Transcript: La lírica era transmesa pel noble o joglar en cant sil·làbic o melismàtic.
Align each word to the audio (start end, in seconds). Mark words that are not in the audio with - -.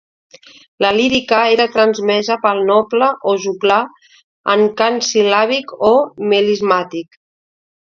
La 0.83 0.89
lírica 0.99 1.41
era 1.57 1.67
transmesa 1.75 2.37
pel 2.45 2.61
noble 2.69 3.11
o 3.33 3.35
joglar 3.45 3.79
en 4.55 4.67
cant 4.83 4.99
sil·làbic 5.11 5.77
o 5.93 5.95
melismàtic. 6.35 7.23